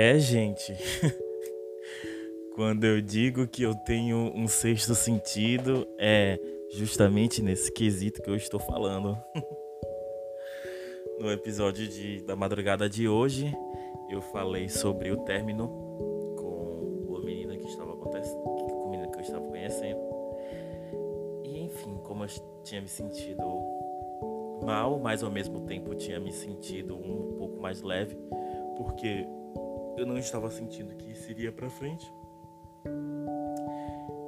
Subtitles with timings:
[0.00, 0.76] É, gente.
[2.54, 6.38] Quando eu digo que eu tenho um sexto sentido, é
[6.70, 9.18] justamente nesse quesito que eu estou falando.
[11.18, 13.52] no episódio de, da madrugada de hoje,
[14.08, 15.66] eu falei sobre o término
[16.36, 20.00] com a menina que estava acontecendo, com a menina que eu estava conhecendo.
[21.42, 22.28] E enfim, como eu
[22.62, 23.42] tinha me sentido
[24.64, 28.16] mal, mas ao mesmo tempo tinha me sentido um pouco mais leve,
[28.76, 29.26] porque
[29.98, 32.10] eu não estava sentindo que isso iria para frente.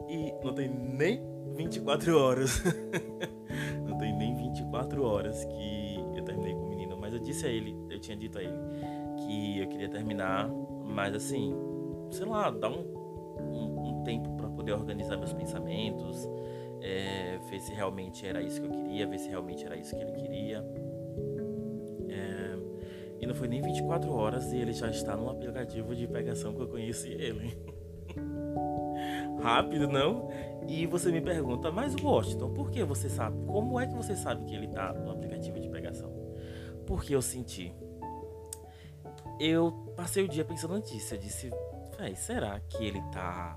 [0.09, 1.23] E não tem nem
[1.55, 2.62] 24 horas.
[3.87, 7.48] não tem nem 24 horas que eu terminei com o menino, mas eu disse a
[7.48, 8.59] ele, eu tinha dito a ele
[9.27, 10.48] que eu queria terminar,
[10.84, 11.55] mas assim,
[12.10, 13.01] sei lá, um,
[13.38, 16.29] um, um tempo para poder organizar meus pensamentos,
[16.80, 20.02] é, ver se realmente era isso que eu queria, ver se realmente era isso que
[20.02, 20.65] ele queria.
[23.30, 26.66] Não foi nem 24 horas e ele já está no aplicativo de pegação que eu
[26.66, 27.56] conheci ele.
[29.40, 30.28] Rápido, não?
[30.66, 33.38] E você me pergunta, mas Washington, por que você sabe?
[33.46, 36.12] Como é que você sabe que ele está no aplicativo de pegação?
[36.88, 37.72] Porque eu senti.
[39.38, 41.15] Eu passei o dia pensando nisso.
[41.15, 41.50] Eu disse,
[42.16, 43.56] será que ele está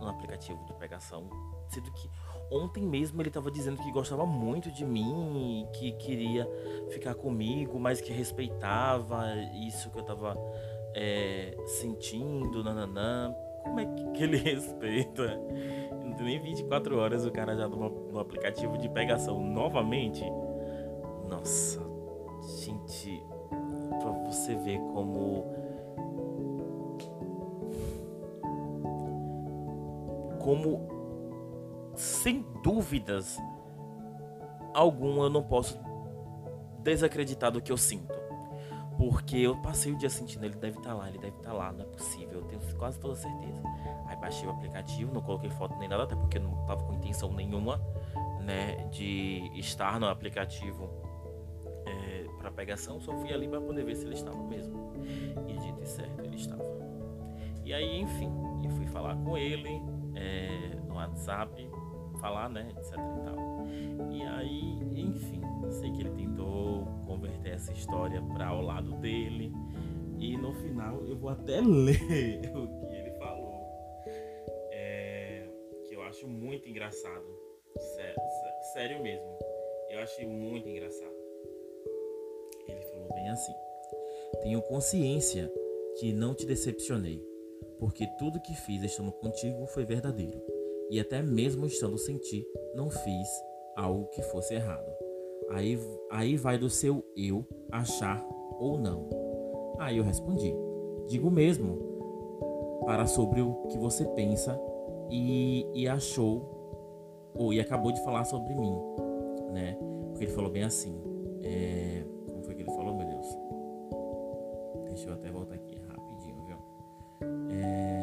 [0.00, 1.28] no aplicativo de pegação?
[1.68, 2.10] Sendo que
[2.50, 6.48] ontem mesmo ele estava dizendo que gostava muito de mim, que queria
[6.90, 9.24] ficar comigo, mas que respeitava
[9.66, 10.36] isso que eu estava
[10.94, 13.34] é, sentindo, nananã.
[13.62, 15.40] Como é que ele respeita?
[16.04, 20.24] Não tem nem 24 horas o cara já no, aplicativo de pegação novamente.
[21.28, 21.80] Nossa,
[22.64, 23.22] gente,
[24.00, 25.60] pra você ver como.
[30.40, 30.99] Como
[32.22, 33.38] sem dúvidas
[34.74, 35.78] alguma eu não posso
[36.82, 38.18] desacreditar do que eu sinto.
[38.98, 41.56] Porque eu passei o dia sentindo, ele deve estar tá lá, ele deve estar tá
[41.56, 43.62] lá, não é possível, eu tenho quase toda certeza.
[44.06, 47.32] Aí baixei o aplicativo, não coloquei foto nem nada, até porque não estava com intenção
[47.32, 47.80] nenhuma,
[48.42, 50.90] né, de estar no aplicativo
[51.86, 54.92] é, para pegação, só fui ali para poder ver se ele estava mesmo.
[55.48, 56.62] E dito e certo, ele estava.
[57.64, 58.30] E aí, enfim,
[58.62, 59.80] eu fui falar com ele
[60.14, 61.70] é, no WhatsApp,
[62.20, 63.66] falar, né, etc e tal.
[64.10, 69.52] E aí, enfim, sei que ele tentou converter essa história para o lado dele.
[70.18, 73.66] E no final eu vou até ler o que ele falou.
[74.70, 75.48] É,
[75.88, 77.26] que eu acho muito engraçado.
[77.96, 78.20] Sério,
[78.74, 79.38] sério mesmo.
[79.90, 81.14] Eu achei muito engraçado.
[82.68, 83.54] Ele falou bem assim:
[84.42, 85.50] Tenho consciência
[85.98, 87.24] que não te decepcionei,
[87.78, 90.59] porque tudo que fiz estando contigo foi verdadeiro
[90.90, 93.28] e até mesmo estando sem ti, não fiz
[93.76, 94.90] algo que fosse errado.
[95.50, 95.78] Aí,
[96.10, 98.24] aí vai do seu eu achar
[98.58, 99.08] ou não.
[99.78, 100.54] Aí eu respondi:
[101.08, 101.78] digo mesmo
[102.84, 104.60] para sobre o que você pensa
[105.10, 106.58] e, e achou
[107.34, 108.76] ou e acabou de falar sobre mim,
[109.52, 109.78] né?
[110.10, 111.00] Porque ele falou bem assim.
[111.42, 113.26] É, como foi que ele falou, meu Deus?
[114.88, 116.56] Deixa eu até voltar aqui rapidinho, viu?
[117.50, 117.99] É,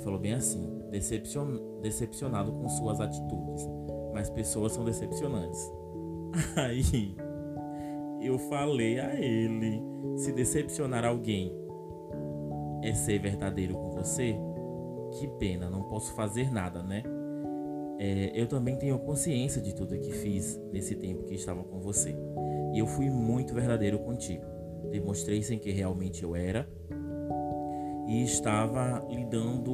[0.00, 3.68] falou bem assim decepcion, decepcionado com suas atitudes,
[4.12, 5.60] mas pessoas são decepcionantes.
[6.56, 7.14] Aí
[8.20, 9.82] eu falei a ele:
[10.16, 11.52] se decepcionar alguém
[12.82, 14.36] é ser verdadeiro com você,
[15.18, 17.02] que pena, não posso fazer nada, né?
[17.98, 22.16] É, eu também tenho consciência de tudo que fiz nesse tempo que estava com você.
[22.72, 24.44] E eu fui muito verdadeiro contigo.
[24.90, 26.66] Demonstrei sem que realmente eu era
[28.10, 29.70] e estava lidando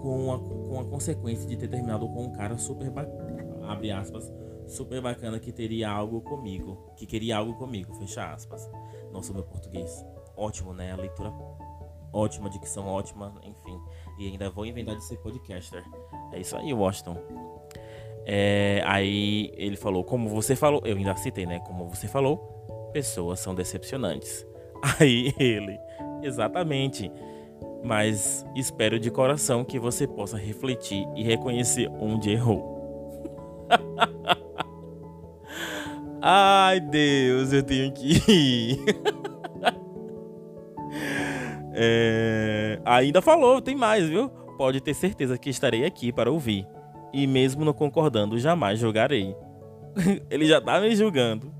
[0.00, 4.32] com a, com a consequência de ter terminado com um cara super bacana, abre aspas,
[4.66, 8.66] super bacana que teria algo comigo, que queria algo comigo, fecha aspas.
[9.12, 10.02] Nossa, meu português,
[10.34, 10.92] ótimo, né?
[10.92, 11.30] A leitura
[12.14, 13.78] ótima, a dicção ótima, enfim.
[14.18, 15.84] E ainda vou inventar de ser podcaster.
[16.32, 17.18] É isso aí, Washington.
[18.24, 21.60] É, aí ele falou, como você falou, eu ainda citei, né?
[21.60, 24.46] Como você falou, pessoas são decepcionantes.
[24.98, 25.78] Aí ele,
[26.22, 27.12] exatamente
[27.82, 32.78] mas espero de coração que você possa refletir e reconhecer onde errou.
[36.22, 38.78] Ai, Deus, eu tenho que ir.
[41.72, 42.78] é...
[42.84, 44.28] Ainda falou, tem mais, viu?
[44.58, 46.66] Pode ter certeza que estarei aqui para ouvir.
[47.12, 49.34] E mesmo não concordando, jamais julgarei.
[50.30, 51.52] Ele já tá me julgando,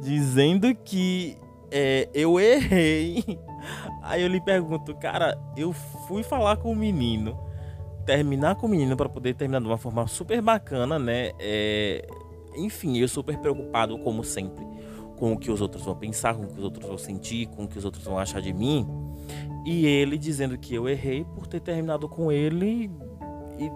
[0.00, 1.38] dizendo que
[1.70, 3.24] é, eu errei
[4.02, 7.38] Aí eu lhe pergunto, cara, eu fui falar com o menino,
[8.04, 11.32] terminar com o menino para poder terminar de uma forma super bacana, né?
[11.38, 12.06] É,
[12.56, 14.66] enfim, eu super preocupado, como sempre,
[15.16, 17.64] com o que os outros vão pensar, com o que os outros vão sentir, com
[17.64, 18.86] o que os outros vão achar de mim.
[19.64, 22.90] E ele dizendo que eu errei por ter terminado com ele
[23.58, 23.70] e,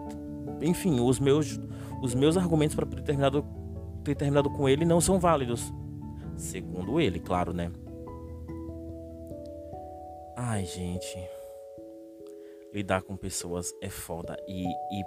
[0.67, 1.61] enfim, os meus
[2.03, 3.45] os meus argumentos para ter terminado,
[4.03, 5.73] ter terminado com ele não são válidos.
[6.37, 7.71] Segundo ele, claro, né?
[10.55, 11.19] Ai, gente.
[12.73, 14.41] Lidar com pessoas é foda.
[14.47, 15.05] E, e,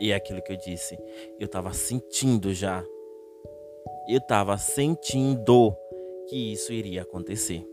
[0.00, 0.98] e é aquilo que eu disse.
[1.38, 2.84] Eu tava sentindo já.
[4.08, 5.72] Eu tava sentindo
[6.28, 7.64] que isso iria acontecer.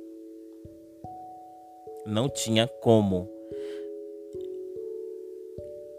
[2.06, 3.28] Não tinha como.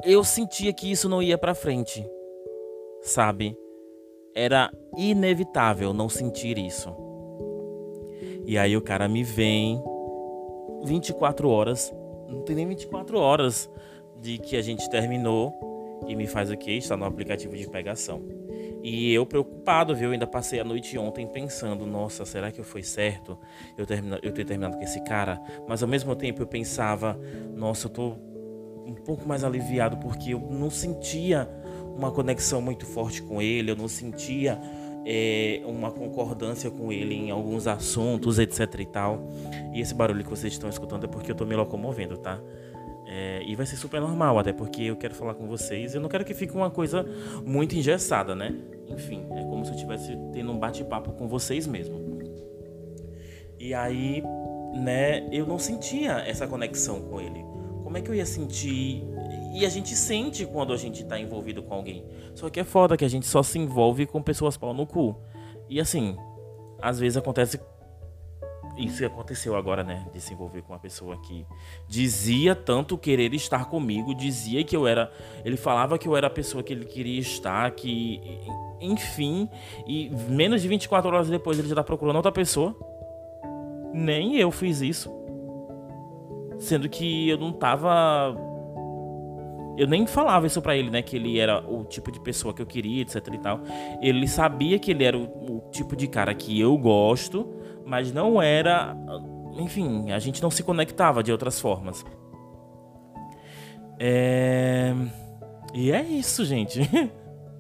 [0.05, 2.09] Eu sentia que isso não ia para frente.
[3.03, 3.59] Sabe?
[4.33, 6.89] Era inevitável não sentir isso.
[8.47, 9.83] E aí o cara me vem
[10.85, 11.93] 24 horas,
[12.29, 13.71] não tem nem 24 horas
[14.21, 15.53] de que a gente terminou
[16.07, 16.73] e me faz o que?
[16.73, 18.23] Está no aplicativo de pegação.
[18.83, 20.11] E eu preocupado, viu?
[20.11, 23.39] ainda passei a noite ontem pensando, nossa, será que foi certo
[23.77, 25.41] eu, termina, eu ter terminado com esse cara?
[25.69, 27.19] Mas ao mesmo tempo eu pensava,
[27.55, 28.17] nossa, eu tô
[28.87, 31.49] um pouco mais aliviado porque eu não sentia
[31.95, 34.59] uma conexão muito forte com ele, eu não sentia
[35.05, 39.31] é, uma concordância com ele em alguns assuntos, etc e tal.
[39.73, 42.41] E esse barulho que vocês estão escutando é porque eu tô me locomovendo, tá?
[43.07, 45.95] É, e vai ser super normal, até porque eu quero falar com vocês.
[45.95, 47.05] Eu não quero que fique uma coisa
[47.45, 48.55] muito engessada, né?
[48.89, 51.99] Enfim, é como se eu estivesse tendo um bate-papo com vocês mesmo.
[53.59, 54.23] E aí,
[54.75, 57.45] né, eu não sentia essa conexão com ele.
[57.83, 59.05] Como é que eu ia sentir
[59.53, 62.05] e a gente sente quando a gente tá envolvido com alguém.
[62.35, 65.17] Só que é foda que a gente só se envolve com pessoas pau no cu.
[65.69, 66.17] E assim,
[66.81, 67.61] às vezes acontece.
[68.77, 70.07] Isso aconteceu agora, né?
[70.13, 71.45] De se envolver com uma pessoa que
[71.89, 75.13] dizia tanto querer estar comigo, dizia que eu era.
[75.45, 78.21] Ele falava que eu era a pessoa que ele queria estar, que.
[78.81, 79.49] Enfim.
[79.87, 82.75] E menos de 24 horas depois ele já tá procurando outra pessoa.
[83.93, 85.11] Nem eu fiz isso.
[86.59, 88.37] Sendo que eu não tava
[89.81, 91.01] eu nem falava isso para ele, né?
[91.01, 93.61] Que ele era o tipo de pessoa que eu queria, etc e tal.
[94.03, 97.49] Ele sabia que ele era o, o tipo de cara que eu gosto,
[97.87, 98.95] mas não era.
[99.59, 102.05] Enfim, a gente não se conectava de outras formas.
[103.99, 104.95] É...
[105.73, 106.81] E é isso, gente.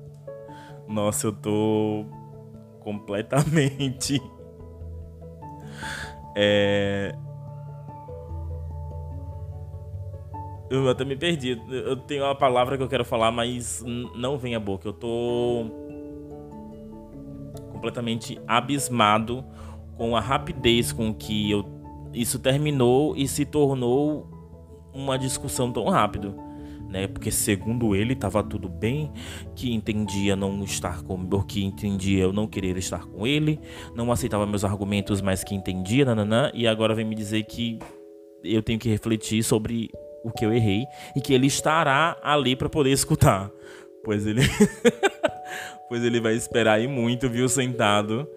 [0.86, 2.04] Nossa, eu tô
[2.80, 4.20] completamente.
[6.36, 7.12] É
[10.70, 11.60] Eu até me perdi.
[11.68, 13.84] Eu tenho uma palavra que eu quero falar, mas
[14.14, 14.88] não vem à boca.
[14.88, 15.66] Eu tô
[17.72, 19.44] completamente abismado
[19.96, 21.64] com a rapidez com que eu,
[22.14, 24.30] isso terminou e se tornou
[24.94, 26.36] uma discussão tão rápido.
[26.88, 27.06] Né?
[27.06, 29.12] Porque segundo ele estava tudo bem,
[29.54, 33.60] que entendia não estar comigo, que entendia eu não querer estar com ele,
[33.94, 37.78] não aceitava meus argumentos, mas que entendia, nananã, e agora vem me dizer que
[38.42, 39.90] eu tenho que refletir sobre
[40.24, 40.84] o que eu errei
[41.16, 43.50] e que ele estará ali para poder escutar.
[44.04, 44.42] Pois ele
[45.88, 48.28] pois ele vai esperar aí muito, viu, sentado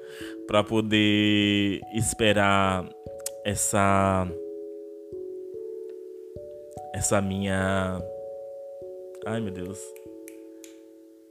[0.48, 2.88] para poder esperar
[3.46, 4.28] essa
[6.94, 8.02] essa minha
[9.26, 9.80] Ai, meu Deus.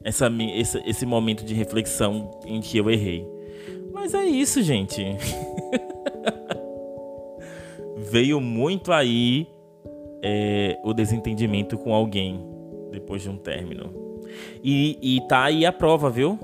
[0.03, 3.25] Essa esse, esse momento de reflexão em que eu errei.
[3.93, 5.03] Mas é isso, gente.
[8.11, 9.47] Veio muito aí
[10.23, 12.41] é, o desentendimento com alguém
[12.93, 13.93] depois de um término.
[14.63, 16.39] E, e tá aí a prova, viu?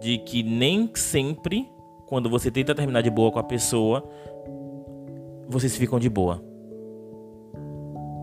[0.00, 1.68] De que nem sempre,
[2.06, 4.08] quando você tenta terminar de boa com a pessoa,
[5.48, 6.42] vocês ficam de boa.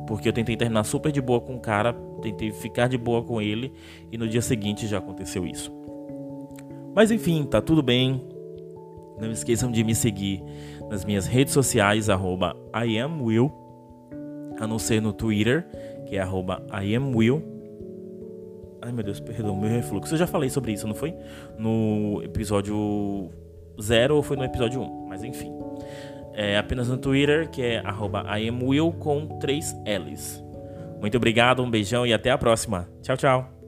[0.08, 3.39] Porque eu tentei terminar super de boa com o cara, tentei ficar de boa com
[3.39, 3.72] ele,
[4.12, 5.72] e no dia seguinte já aconteceu isso.
[6.96, 8.22] Mas enfim, tá tudo bem.
[9.22, 10.43] Não esqueçam de me seguir
[10.89, 13.69] nas minhas redes sociais, arroba IamWill
[14.60, 15.66] a não ser no Twitter,
[16.08, 17.42] que é arroba IamWill.
[18.82, 20.13] Ai meu Deus, perdão, meu refluxo.
[20.13, 21.13] Eu já falei sobre isso, não foi?
[21.58, 23.30] No episódio
[23.82, 25.51] 0 ou foi no episódio 1, um, mas enfim.
[26.34, 30.44] É apenas no Twitter, que é arroba IamWill com 3 L's.
[31.00, 32.88] Muito obrigado, um beijão e até a próxima.
[33.01, 33.59] Tchau, tchau.